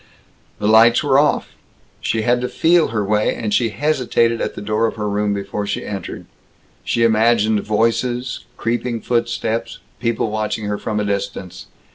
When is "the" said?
0.57-0.67, 4.55-4.59